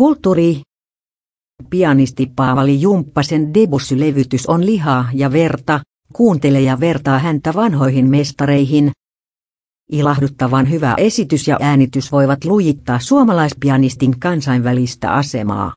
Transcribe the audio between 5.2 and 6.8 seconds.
verta, kuuntele ja